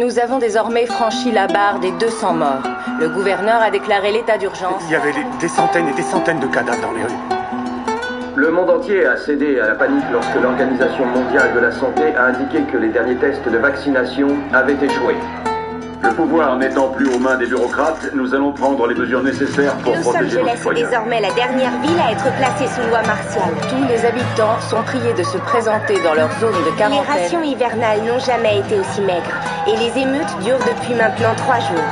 [0.00, 2.62] Nous avons désormais franchi la barre des 200 morts.
[2.98, 4.82] Le gouverneur a déclaré l'état d'urgence.
[4.86, 8.34] Il y avait des centaines et des centaines de cadavres dans les rues.
[8.34, 12.24] Le monde entier a cédé à la panique lorsque l'Organisation mondiale de la santé a
[12.24, 15.14] indiqué que les derniers tests de vaccination avaient échoué.
[16.02, 19.94] Le pouvoir n'étant plus aux mains des bureaucrates, nous allons prendre les mesures nécessaires pour
[19.94, 20.84] Los protéger nos Angeles est citoyens.
[20.88, 23.54] désormais la dernière ville à être placée sous loi martiale.
[23.70, 27.06] Tous les habitants sont priés de se présenter dans leur zone de Les quarantaine.
[27.06, 29.38] rations hivernales n'ont jamais été aussi maigres.
[29.68, 31.88] Et les émeutes durent depuis maintenant trois jours.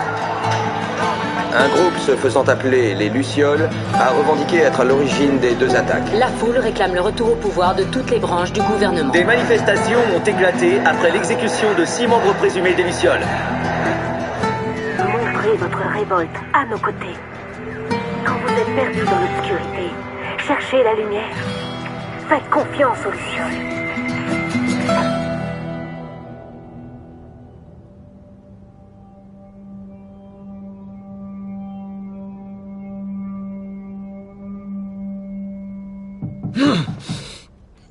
[1.53, 6.13] Un groupe se faisant appeler les Lucioles a revendiqué être à l'origine des deux attaques.
[6.15, 9.13] La foule réclame le retour au pouvoir de toutes les branches du gouvernement.
[9.13, 13.25] Des manifestations ont éclaté après l'exécution de six membres présumés des Lucioles.
[15.57, 17.17] Votre révolte à nos côtés.
[18.25, 19.91] Quand vous êtes perdu dans l'obscurité,
[20.47, 21.35] cherchez la lumière.
[22.29, 23.81] Faites confiance aux Lucioles.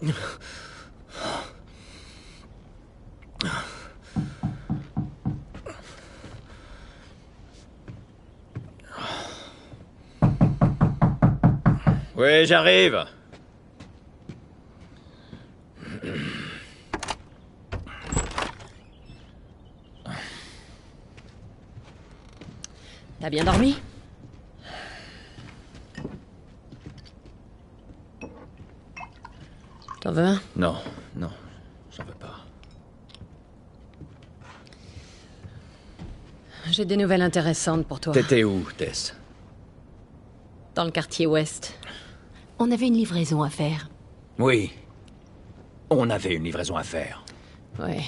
[12.19, 13.05] Oui, j'arrive.
[23.21, 23.79] T'as bien dormi?
[30.01, 30.41] T'en veux un?
[30.57, 30.75] Non,
[31.15, 31.31] non,
[31.95, 32.45] j'en veux pas.
[36.69, 38.11] J'ai des nouvelles intéressantes pour toi.
[38.11, 39.15] T'étais où, Tess?
[40.75, 41.78] Dans le quartier ouest.
[42.59, 43.89] On avait une livraison à faire.
[44.37, 44.71] Oui.
[45.89, 47.23] On avait une livraison à faire.
[47.79, 48.03] Ouais.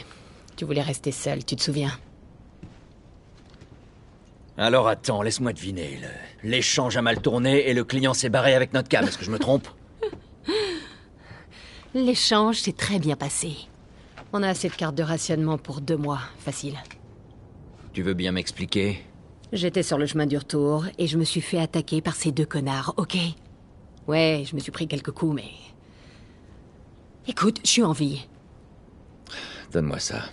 [0.58, 1.92] Tu voulais rester seul, tu te souviens
[4.58, 6.00] Alors attends, laisse-moi deviner.
[6.44, 9.06] L'échange a mal tourné et le client s'est barré avec notre cam.
[9.06, 9.68] Est-ce que je me trompe?
[11.94, 13.56] L'échange s'est très bien passé.
[14.34, 16.78] On a assez de cartes de rationnement pour deux mois, facile.
[17.94, 19.04] Tu veux bien m'expliquer?
[19.52, 22.46] J'étais sur le chemin du retour et je me suis fait attaquer par ces deux
[22.46, 23.18] connards, ok?
[24.08, 25.52] Ouais, je me suis pris quelques coups, mais...
[27.28, 28.28] Écoute, je suis en vie.
[29.72, 30.24] Donne-moi ça.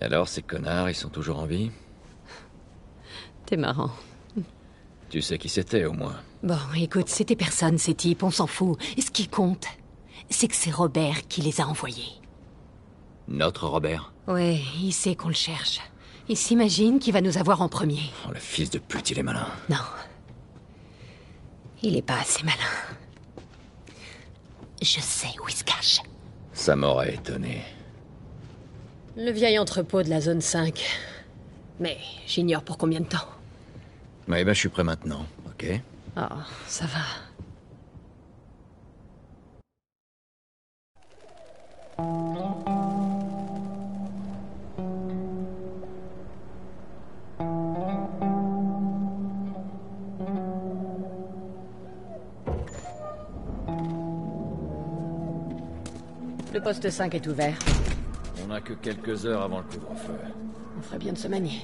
[0.00, 1.70] Et alors, ces connards, ils sont toujours en vie?
[3.46, 3.90] T'es marrant.
[5.10, 6.16] Tu sais qui c'était, au moins.
[6.42, 8.78] Bon, écoute, c'était personne, ces types, on s'en fout.
[8.96, 9.66] Et ce qui compte,
[10.30, 12.12] c'est que c'est Robert qui les a envoyés.
[13.26, 14.12] Notre Robert?
[14.26, 15.80] Ouais, il sait qu'on le cherche.
[16.28, 18.02] Il s'imagine qu'il va nous avoir en premier.
[18.26, 19.46] Oh, le fils de pute, il est malin.
[19.68, 19.76] Non.
[21.82, 22.56] Il est pas assez malin.
[24.82, 26.00] Je sais où il se cache.
[26.52, 27.62] Ça m'aurait étonné.
[29.16, 30.84] Le vieil entrepôt de la zone 5.
[31.80, 33.28] Mais j'ignore pour combien de temps.
[34.28, 35.80] Ouais, ben, je suis prêt maintenant, ok?
[36.16, 36.22] Oh,
[36.66, 37.00] ça va.
[56.52, 57.58] Le poste 5 est ouvert.
[58.42, 60.14] On n'a que quelques heures avant le couvre-feu.
[60.78, 61.60] On ferait bien de se manier.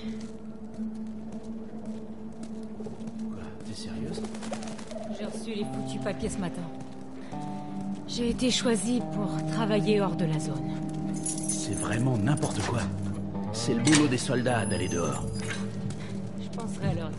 [3.66, 4.20] T'es sérieuse
[5.18, 6.62] J'ai reçu les foutus papiers ce matin.
[8.06, 10.70] J'ai été choisie pour travailler hors de la zone.
[11.48, 12.80] C'est vraiment n'importe quoi.
[13.52, 15.24] C'est le boulot des soldats d'aller dehors.
[16.42, 17.10] Je penserai à leur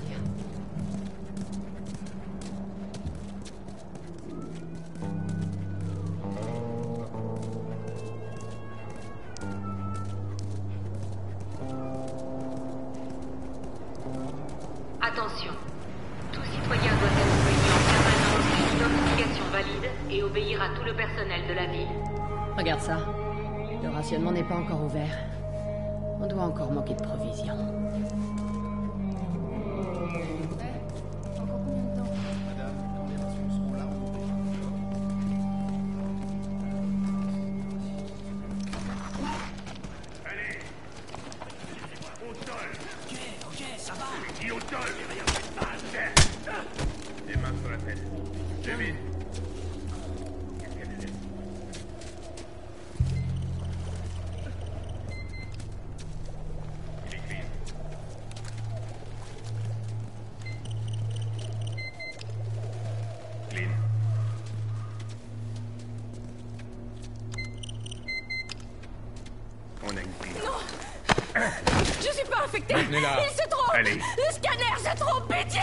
[72.91, 73.95] Il se trompe Allez.
[73.95, 75.61] Le scanner se trompe, pitié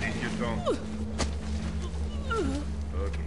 [0.00, 0.56] Les yeux devant.
[3.04, 3.18] Ok.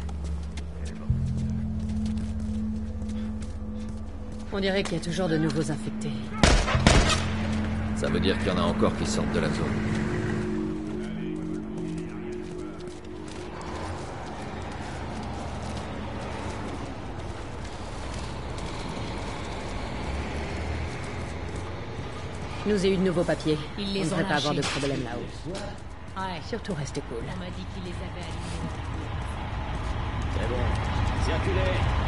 [4.51, 6.11] On dirait qu'il y a toujours de nouveaux infectés.
[7.95, 10.04] Ça veut dire qu'il y en a encore qui sortent de la zone.
[22.65, 23.57] Je nous ai eu de nouveaux papiers.
[23.77, 25.51] Ils les On ne devrait pas avoir de problème là-haut.
[26.19, 26.41] Ouais.
[26.47, 27.19] Surtout restez cool.
[27.21, 28.65] On m'a dit qu'ils les avaient alignés.
[30.33, 30.55] C'est bon.
[31.25, 32.04] Circulez.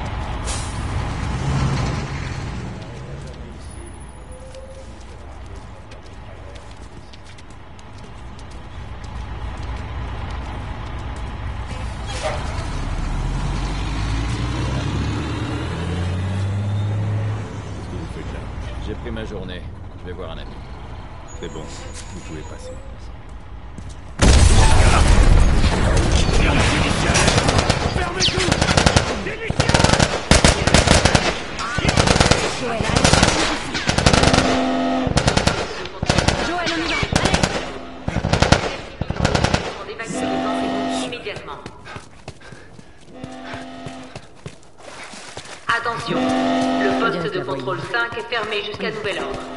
[21.39, 22.71] C'est bon, vous pouvez passer.
[27.95, 28.39] Fermez tout
[36.47, 36.69] Joël,
[39.79, 40.05] on y va
[41.05, 41.59] immédiatement.
[45.67, 46.17] Attention,
[46.81, 49.56] le poste de contrôle 5 est fermé jusqu'à nouvel ordre.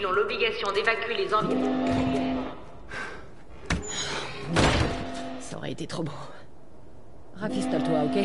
[0.00, 1.74] Civils ont l'obligation d'évacuer les environs.
[5.40, 6.12] Ça aurait été trop beau.
[7.36, 8.24] Rafistole-toi, ok?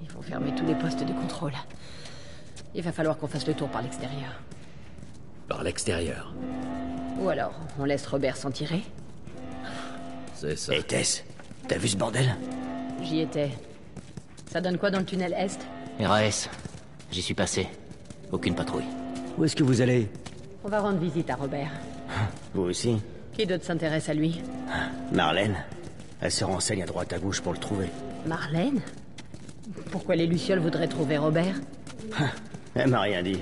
[0.00, 1.52] Il faut fermer tous les postes de contrôle.
[2.74, 4.40] Il va falloir qu'on fasse le tour par l'extérieur.
[5.64, 6.30] L'extérieur.
[7.18, 8.82] Ou alors, on laisse Robert s'en tirer
[10.34, 10.74] C'est ça.
[10.74, 11.24] Et Tess,
[11.66, 12.36] t'as vu ce bordel?
[13.02, 13.48] J'y étais.
[14.52, 15.58] Ça donne quoi dans le tunnel Est?
[15.98, 16.50] RAS.
[17.10, 17.66] J'y suis passé.
[18.30, 18.84] Aucune patrouille.
[19.38, 20.10] Où est-ce que vous allez?
[20.64, 21.70] On va rendre visite à Robert.
[22.52, 22.98] Vous aussi?
[23.32, 24.42] Qui d'autre s'intéresse à lui?
[25.12, 25.56] Marlène
[26.20, 27.88] Elle se renseigne à droite à gauche pour le trouver.
[28.26, 28.82] Marlène?
[29.90, 31.54] Pourquoi les Lucioles voudraient trouver Robert?
[32.74, 33.40] Elle m'a rien dit.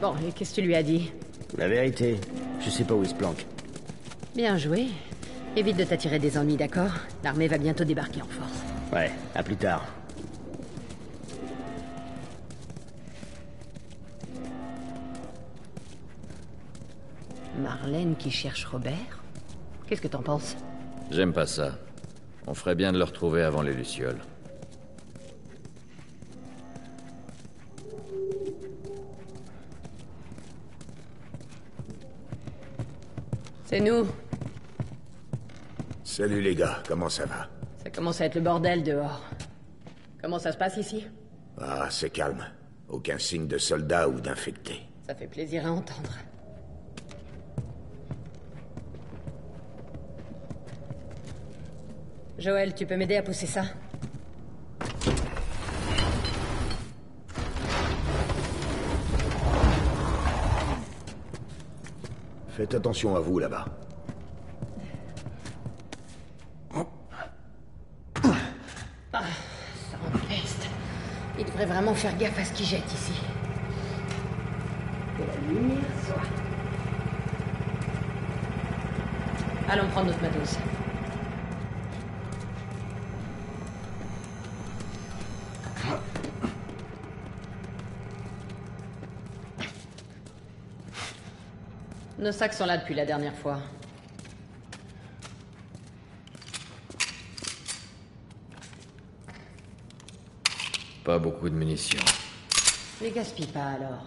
[0.00, 1.12] Bon, et qu'est-ce que tu lui as dit?
[1.56, 2.20] La vérité,
[2.60, 3.46] je sais pas où il se planque.
[4.34, 4.88] Bien joué.
[5.56, 6.90] Évite de t'attirer des ennuis, d'accord?
[7.22, 8.52] L'armée va bientôt débarquer en force.
[8.92, 9.86] Ouais, à plus tard.
[17.62, 19.22] Marlène qui cherche Robert?
[19.86, 20.56] Qu'est-ce que t'en penses?
[21.10, 21.78] J'aime pas ça.
[22.48, 24.18] On ferait bien de le retrouver avant les Lucioles.
[33.74, 34.06] C'est nous.
[36.04, 37.48] Salut les gars, comment ça va?
[37.82, 39.20] Ça commence à être le bordel dehors.
[40.22, 41.04] Comment ça se passe ici?
[41.60, 42.46] Ah, c'est calme.
[42.88, 44.80] Aucun signe de soldats ou d'infectés.
[45.08, 46.12] Ça fait plaisir à entendre.
[52.38, 53.64] Joël, tu peux m'aider à pousser ça?
[62.56, 63.64] Faites attention à vous là-bas.
[69.12, 69.22] Ah,
[69.90, 70.68] ça empeste.
[71.36, 73.12] Il devrait vraiment faire gaffe à ce qu'il jette ici.
[75.16, 76.22] Que la lumière soit.
[79.68, 80.58] Allons prendre notre matos.
[92.24, 93.60] Nos sacs sont là depuis la dernière fois.
[101.04, 102.00] Pas beaucoup de munitions.
[103.02, 104.06] Les gaspille pas alors.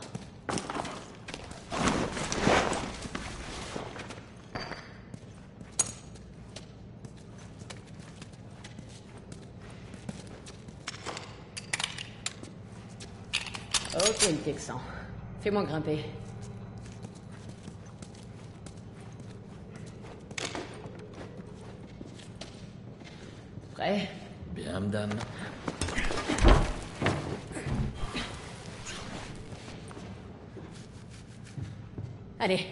[13.93, 14.81] Ok, le Texan.
[15.41, 16.03] Fais-moi grimper.
[32.39, 32.67] Allez.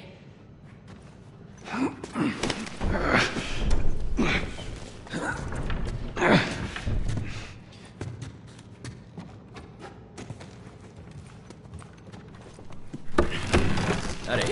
[14.27, 14.43] Allez.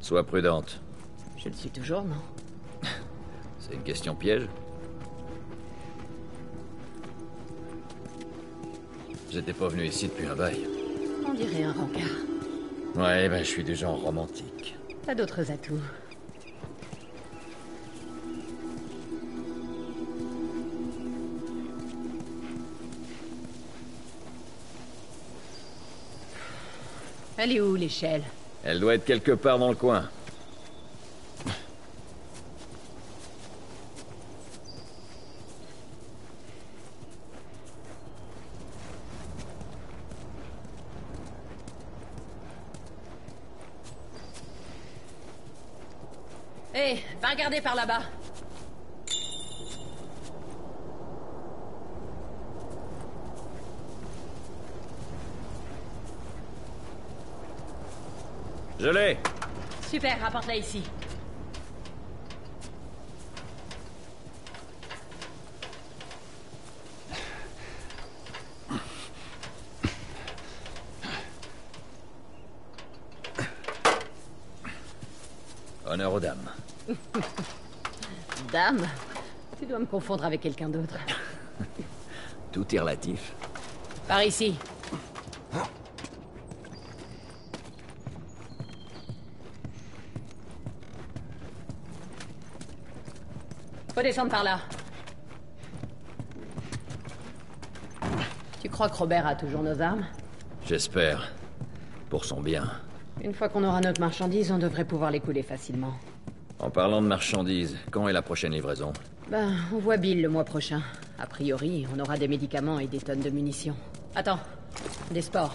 [0.00, 0.80] Sois prudente.
[1.36, 2.14] Je le suis toujours, non?
[3.58, 4.48] C'est une question piège
[9.36, 10.66] J'étais pas venu ici depuis un bail.
[11.28, 12.08] On dirait un rencard.
[12.94, 14.74] Ouais, ben je suis du genre romantique.
[15.04, 15.78] Pas d'autres atouts.
[27.36, 28.22] Elle est où, l'échelle?
[28.64, 30.08] Elle doit être quelque part dans le coin.
[47.46, 48.00] Regarder par là-bas.
[58.80, 59.18] Je l'ai
[59.88, 60.82] Super, rapporte-la ici.
[78.52, 78.86] Dame
[79.58, 80.96] Tu dois me confondre avec quelqu'un d'autre.
[82.52, 83.32] Tout est relatif.
[84.08, 84.56] Par ici.
[93.94, 94.60] Faut descendre par là.
[98.62, 100.04] Tu crois que Robert a toujours nos armes?
[100.66, 101.32] J'espère.
[102.10, 102.70] Pour son bien.
[103.22, 105.94] Une fois qu'on aura notre marchandise, on devrait pouvoir les couler facilement.
[106.66, 108.92] En parlant de marchandises, quand est la prochaine livraison?
[109.30, 110.82] Ben, on voit Bill le mois prochain.
[111.16, 113.76] A priori, on aura des médicaments et des tonnes de munitions.
[114.16, 114.40] Attends,
[115.12, 115.52] des sports.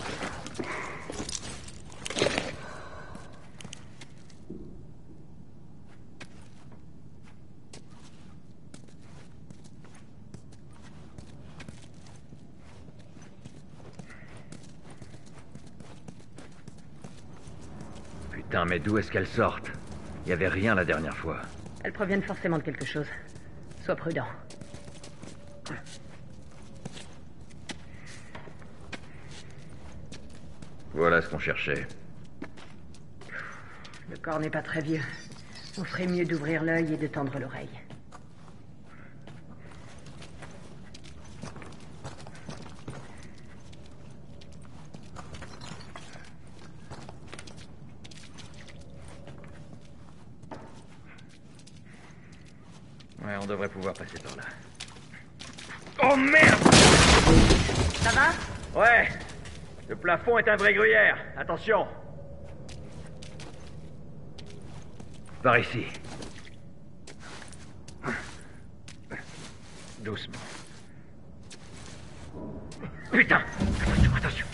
[18.32, 19.72] Putain, mais d'où est-ce qu'elles sortent?
[20.26, 21.42] Il y avait rien la dernière fois.
[21.84, 23.08] Elles proviennent forcément de quelque chose.
[23.84, 24.28] Sois prudent.
[30.94, 31.88] Voilà ce qu'on cherchait.
[34.10, 35.02] Le corps n'est pas très vieux.
[35.78, 37.70] On ferait mieux d'ouvrir l'œil et de tendre l'oreille.
[53.24, 54.44] Ouais, on devrait pouvoir passer par là.
[56.04, 56.60] Oh merde
[58.02, 59.08] Ça va Ouais
[59.88, 61.18] Le plafond est un vrai gruyère.
[61.38, 61.88] Attention
[65.42, 65.86] Par ici.
[70.00, 70.34] Doucement.
[73.12, 73.42] Putain
[73.82, 74.48] Attention, attention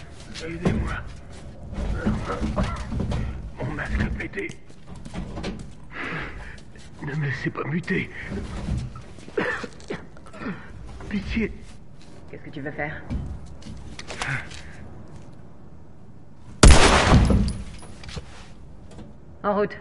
[0.46, 0.94] Aidez-moi.
[3.58, 4.50] Mon masque a pété.
[7.02, 8.10] Ne me laissez pas muter.
[11.10, 11.52] Pitié.
[12.30, 13.02] Qu'est-ce que tu veux faire?
[19.44, 19.78] En route.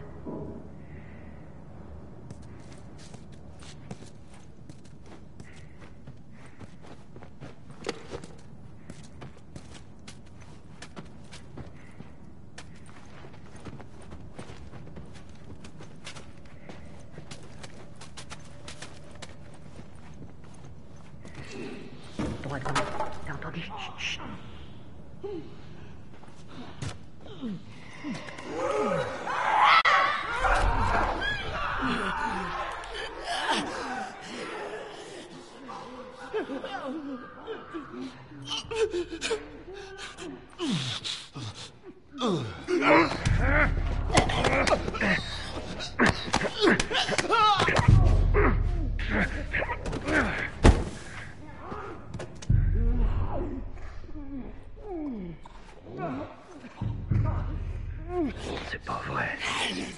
[59.69, 59.97] I'm...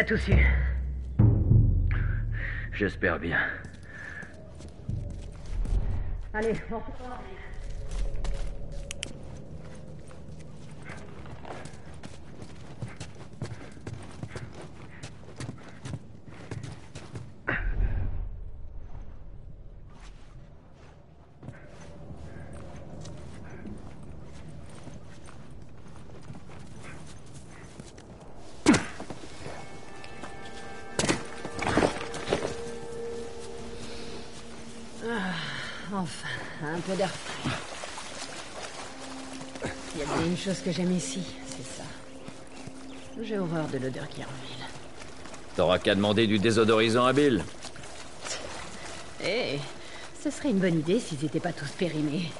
[0.00, 0.46] a tous eus.
[2.72, 3.38] J'espère bien.
[6.32, 6.80] Allez, on
[40.50, 41.84] chose que j'aime ici, c'est ça.
[43.22, 44.64] J'ai horreur de l'odeur qui revient.
[45.54, 47.44] T'auras qu'à demander du désodorisant à Bill.
[49.24, 49.60] Eh,
[50.20, 52.32] ce serait une bonne idée s'ils étaient pas tous périmés.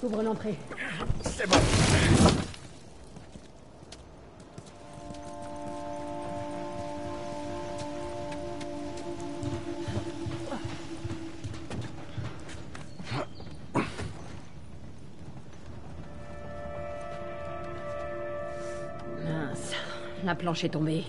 [0.00, 0.56] Couvre l'entrée.
[1.24, 1.58] C'est bon.
[20.42, 21.04] La planche est tombée.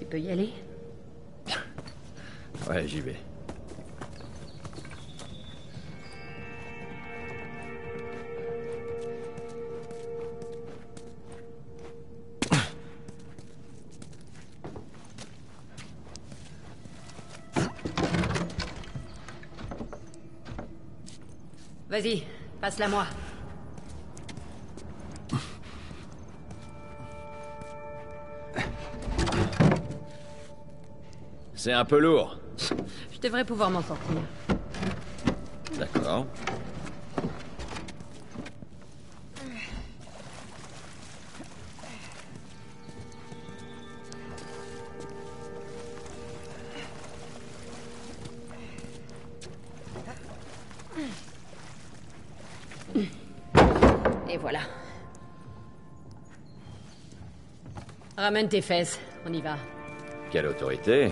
[0.00, 0.52] Tu peux y aller
[22.72, 23.06] passe-la moi.
[31.54, 32.38] C'est un peu lourd.
[33.12, 34.16] Je devrais pouvoir m'en sortir.
[35.78, 36.26] D'accord.
[58.32, 59.58] Ramène tes fesses, on y va.
[60.30, 61.10] Quelle autorité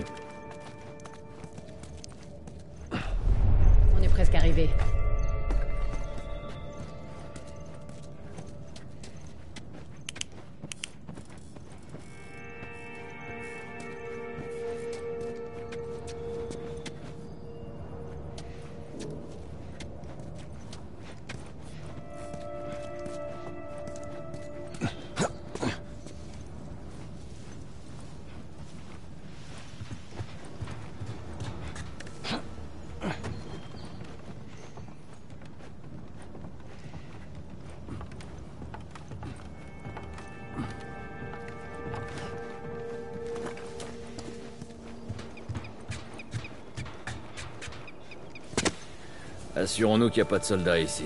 [49.61, 51.03] Assurons-nous qu'il n'y a pas de soldats ici.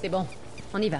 [0.00, 0.26] C'est bon,
[0.74, 0.98] on y va.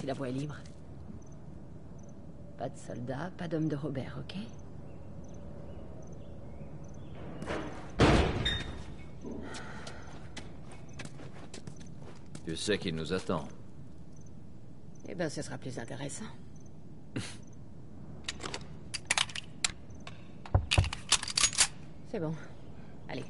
[0.00, 0.56] Si la voie est libre.
[2.56, 4.34] Pas de soldats, pas d'homme de Robert, ok?
[12.46, 13.46] Tu sais qu'il nous attend.
[15.06, 16.24] Eh ben, ce sera plus intéressant.
[22.10, 22.32] C'est bon.
[23.08, 23.26] Allez.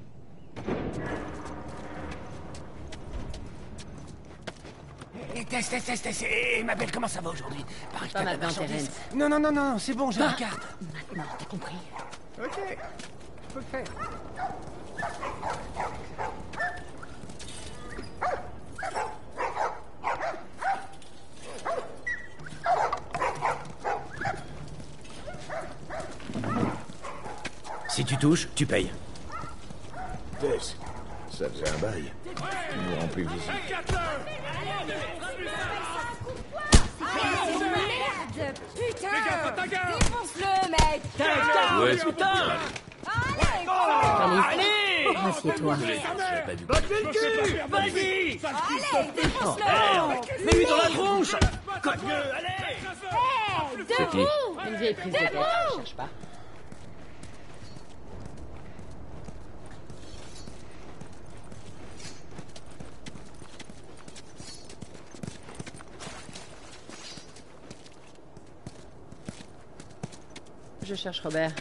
[5.48, 6.22] Test, test, test, test.
[6.22, 7.64] Et ma belle, comment ça va aujourd'hui?
[7.92, 8.90] Pareil Pas maintenant, marchandise.
[8.90, 9.14] Terence.
[9.14, 10.60] Non, non, non, non, c'est bon, j'ai la carte.
[10.92, 11.76] Maintenant, t'as compris
[12.42, 13.84] Ok, je peux le faire.
[27.88, 28.90] Si tu touches, tu payes.
[30.40, 30.76] Tess,
[31.30, 32.12] ça faisait un bail.
[32.24, 33.52] Tu nous rends plus visible.
[39.68, 41.00] Défonce-le, mec.
[41.80, 42.34] Ouais, c'est putain
[44.50, 45.74] Allez, assieds-toi.
[47.68, 48.40] Vas-y
[48.92, 50.44] Allez, défonce-le.
[50.44, 51.34] Mets-lui dans la tronche.
[51.34, 51.38] Hé
[53.88, 56.08] C'est qui Debout Une vieille prise de tête, je cherche pas.
[70.90, 71.52] Je cherche Robert.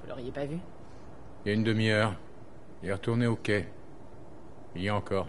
[0.00, 0.58] Vous l'auriez pas vu?
[1.44, 2.14] Il y a une demi-heure.
[2.84, 3.66] Il est retourné au quai.
[4.76, 5.26] Il y a encore.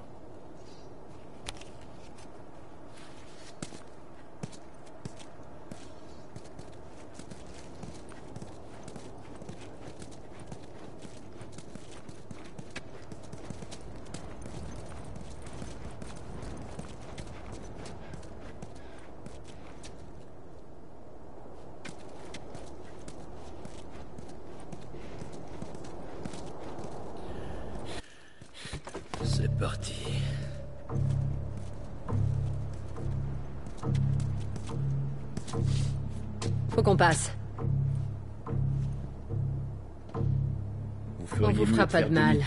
[41.90, 42.38] Pas de mal.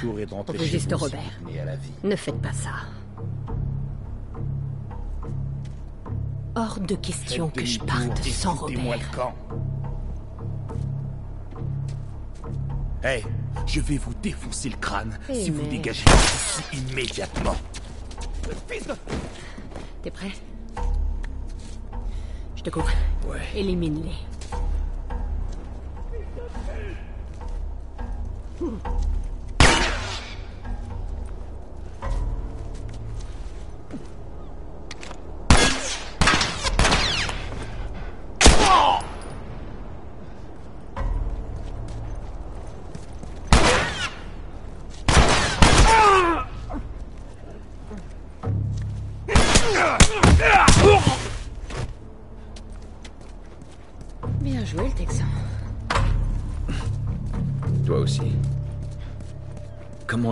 [0.64, 1.40] juste vous si Robert.
[2.02, 2.70] Ne faites pas ça.
[6.55, 9.11] Hors de question que je parte sans Robert.
[9.12, 9.35] camp.
[13.02, 13.24] Hey,
[13.66, 17.57] je vais vous défoncer le crâne Eh si vous dégagez d'ici immédiatement.
[20.02, 20.31] T'es prêt?
[22.57, 22.88] Je te cours.
[23.26, 23.40] Ouais.
[23.57, 24.12] Élimine-les.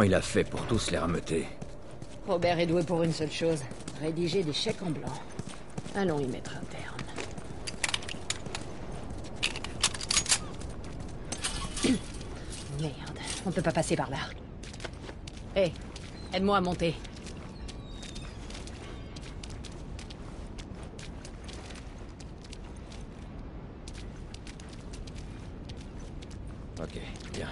[0.03, 1.47] Il a fait pour tous les rameuter
[2.27, 3.61] Robert est doué pour une seule chose
[4.01, 5.13] rédiger des chèques en blanc.
[5.95, 6.97] Allons y mettre un terme.
[12.81, 14.19] Merde, on peut pas passer par là.
[15.55, 15.73] Hé,
[16.33, 16.95] aide-moi à monter.
[26.81, 26.99] Ok,
[27.35, 27.49] bien.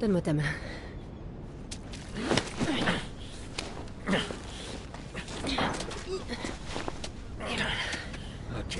[0.00, 0.42] Donne-moi ta main.
[8.60, 8.78] Ok.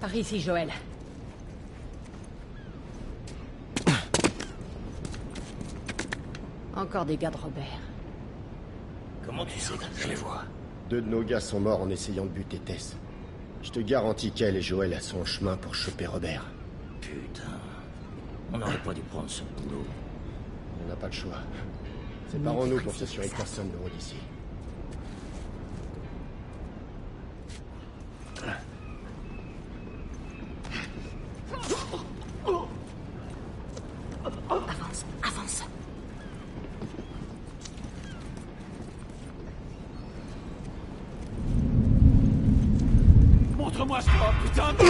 [0.00, 0.70] Par ici, Joël.
[6.96, 7.78] Encore des gars de Robert.
[9.26, 10.44] Comment tu sais Je les vois.
[10.88, 12.96] Deux de nos gars sont morts en essayant de buter Tess.
[13.62, 16.46] Je te garantis qu'elle et Joël à son chemin pour choper Robert.
[17.02, 17.42] Putain.
[18.50, 19.84] On n'aurait pas dû prendre ce boulot.
[20.82, 21.36] On n'a pas le choix.
[22.32, 24.16] Séparons-nous pour s'assurer que personne ne roule ici.
[43.78, 44.86] Montre-moi ce oh, putain de...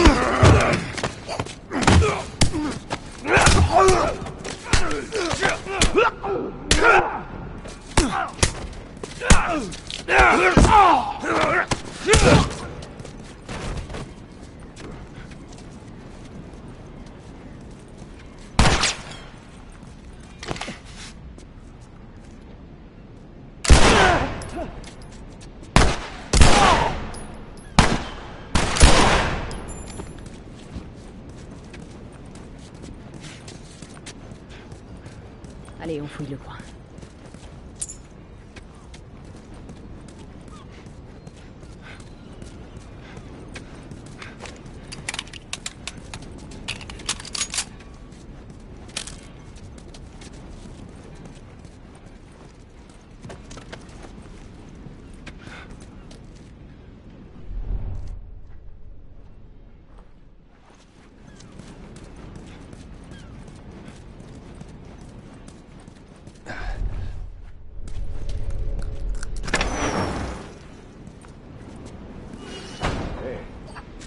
[36.19, 36.46] Allez, on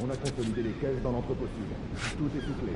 [0.02, 2.16] on a consolidé les caisses dans l'entrepôt sud.
[2.18, 2.72] Tout est soufflé.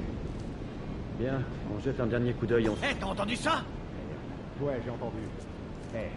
[1.19, 1.43] Bien,
[1.75, 2.75] on jette un dernier coup d'œil, on...
[2.75, 3.63] Hé, t'as entendu ça?
[4.61, 5.19] Ouais, j'ai entendu.
[5.95, 6.09] Hé,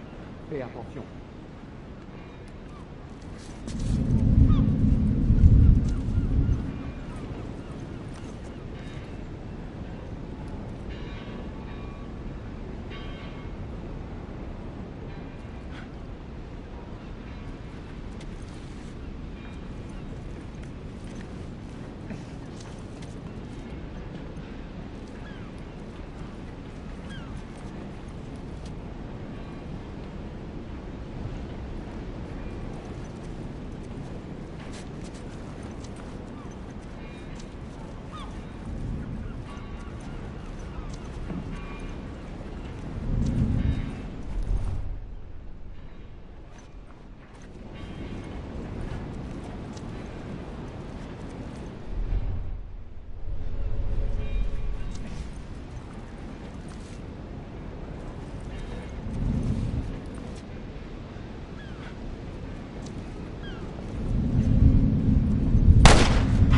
[0.50, 1.04] fais attention.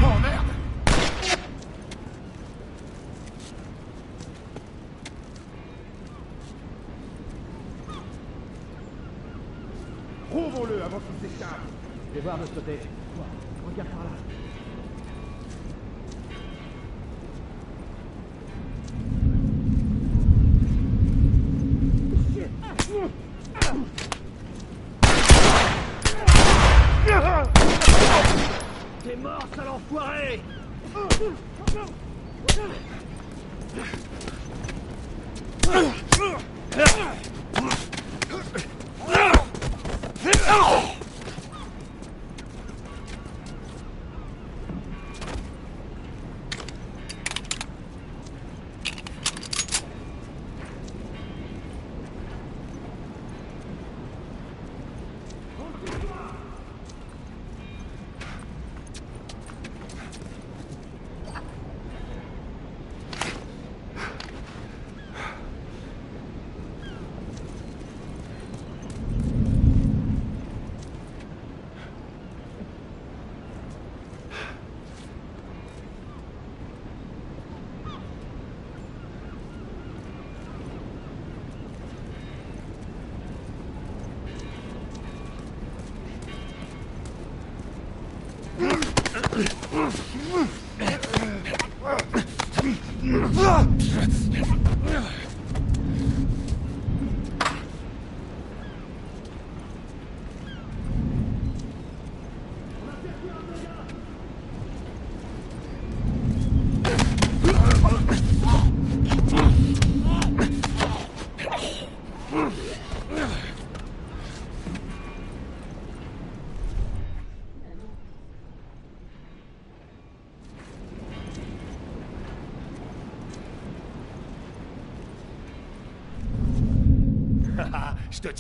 [0.02, 0.46] Oh merde
[10.30, 11.60] Trouvons-le avant qu'il s'échappe.
[12.50, 12.90] Je vais voir de ce côté.
[13.16, 13.26] Quoi
[13.70, 14.10] Regarde par là.
[29.04, 30.42] T'es mort, sale enfoiré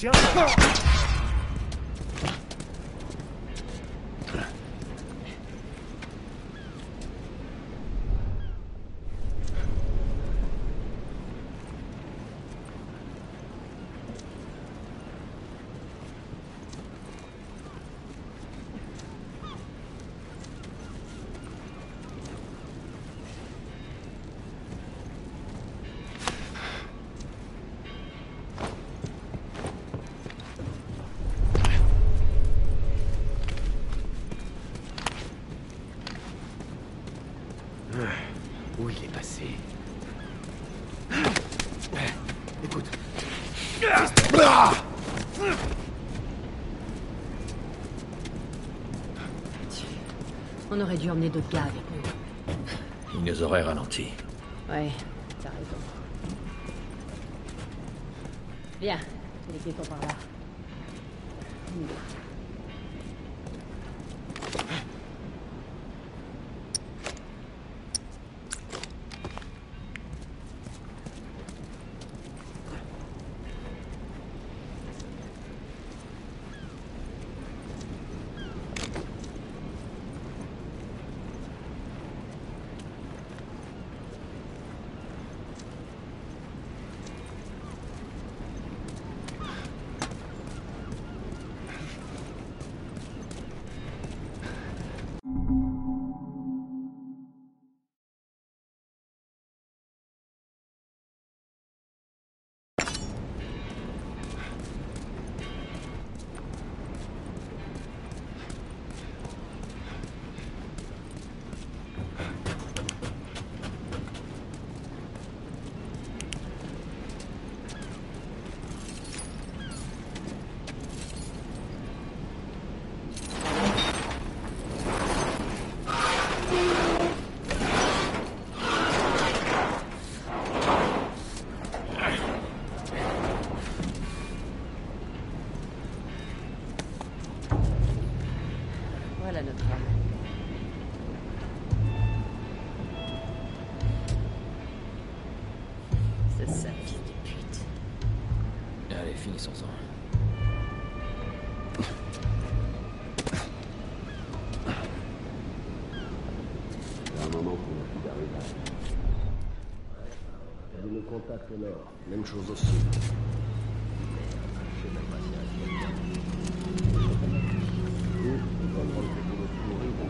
[0.01, 0.09] Je
[50.99, 52.53] dû emmener d'autres gars avec nous.
[53.15, 54.07] Ils nous auraient ralenti.
[54.69, 54.91] Ouais,
[55.41, 55.77] t'as raison.
[58.81, 58.99] Viens,
[59.65, 60.28] les par là.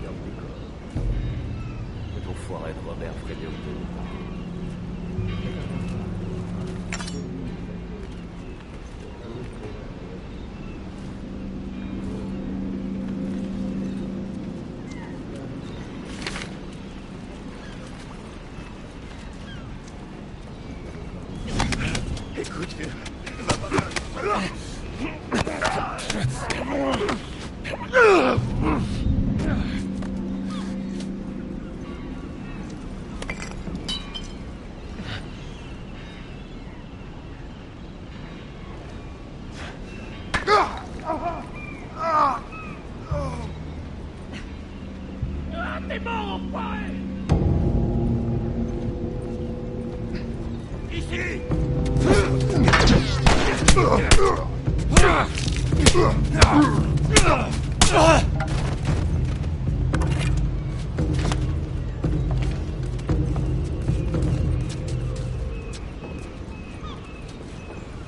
[0.03, 0.63] Garde des corps.
[2.15, 3.35] Cet enfoiré de Robert ferait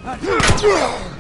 [0.04, 1.12] Shift.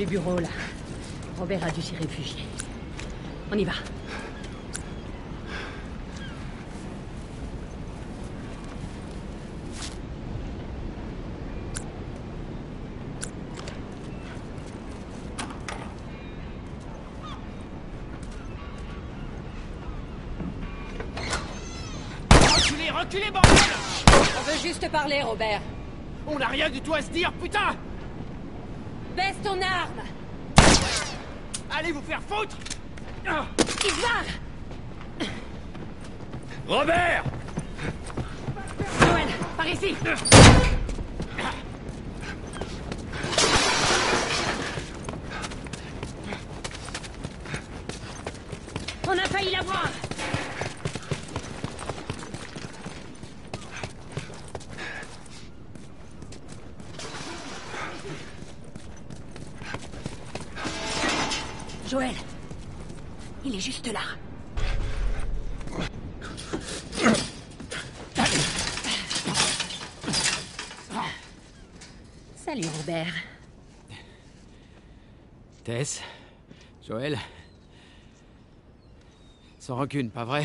[0.00, 0.48] Les bureaux, là.
[1.38, 2.46] Robert a dû s'y réfugier.
[3.52, 3.72] On y va.
[22.30, 23.52] Reculez, reculez, bordel
[24.38, 25.60] On veut juste parler, Robert.
[26.26, 27.76] On n'a rien du tout à se dire, putain
[29.50, 30.02] ton arme.
[31.76, 32.56] Allez vous faire foutre.
[33.84, 34.24] Isvar
[36.68, 37.24] Robert.
[39.00, 39.96] Joël, par ici
[49.08, 49.88] On a failli l'avoir
[61.90, 62.14] Joël
[63.92, 64.00] Là.
[72.36, 73.12] Salut Robert.
[75.64, 76.02] Tess
[76.86, 77.18] Joël
[79.58, 80.44] Sans rancune, pas vrai?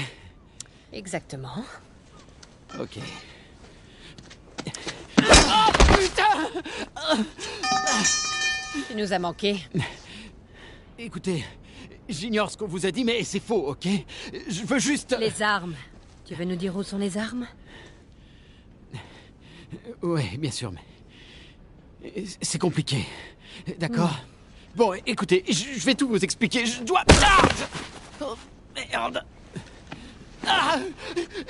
[0.92, 1.64] Exactement.
[2.80, 2.98] Ok.
[5.20, 6.52] Oh putain
[8.88, 9.58] Tu nous as manqué.
[10.98, 11.46] Écoutez,
[12.10, 13.88] j'ignore ce qu'on vous a dit, mais c'est faux, ok?
[14.48, 15.16] Je veux juste...
[15.20, 15.76] Les armes.
[16.26, 17.48] Tu veux nous dire où sont les armes?
[20.02, 22.24] Ouais, bien sûr, mais...
[22.42, 23.06] C'est compliqué.
[23.80, 24.16] D'accord?
[24.76, 26.66] Bon, écoutez, je je vais tout vous expliquer.
[26.66, 27.04] Je dois...
[27.24, 27.42] Ah
[28.22, 28.36] oh,
[28.76, 29.24] merde
[30.46, 30.80] Ah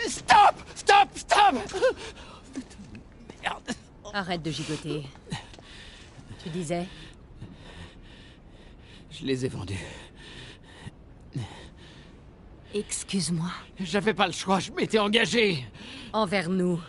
[0.07, 1.55] Stop Stop Stop
[3.41, 3.63] Merde
[4.13, 5.03] Arrête de gigoter.
[6.43, 6.85] Tu disais?
[9.11, 9.83] Je les ai vendus.
[12.73, 13.49] Excuse-moi.
[13.79, 15.65] J'avais pas le choix, je m'étais engagé.
[16.13, 16.79] Envers nous.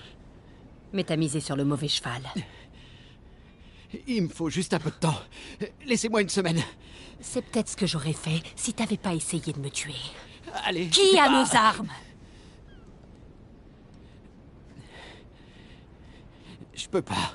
[0.92, 2.22] Mais t'as misé sur le mauvais cheval.
[4.07, 5.18] Il me faut juste un peu de temps.
[5.84, 6.61] Laissez-moi une semaine.
[7.20, 9.94] C'est peut-être ce que j'aurais fait si t'avais pas essayé de me tuer.
[10.64, 10.88] Allez.
[10.88, 11.44] Qui a Ah.
[11.44, 11.88] nos armes?
[16.74, 17.32] Je peux pas.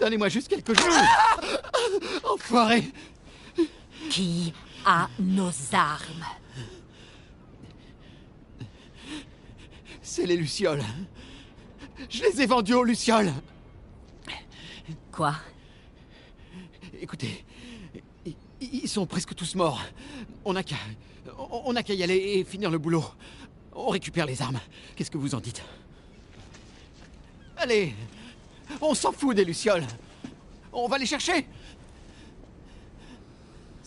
[0.00, 0.94] Donnez-moi juste quelques jours.
[2.32, 2.84] Enfoiré
[4.10, 4.52] Qui?
[4.84, 6.26] A nos armes
[10.02, 10.84] C'est les Lucioles.
[12.08, 13.32] Je les ai vendus aux Lucioles.
[15.10, 15.34] Quoi?
[17.00, 17.44] Écoutez,
[18.60, 19.82] ils sont presque tous morts.
[20.44, 20.76] On n'a qu'à...
[21.38, 23.04] On n'a qu'à y aller et finir le boulot.
[23.72, 24.60] On récupère les armes.
[24.94, 25.62] Qu'est-ce que vous en dites?
[27.56, 27.94] Allez
[28.80, 29.86] On s'en fout des Lucioles.
[30.72, 31.46] On va les chercher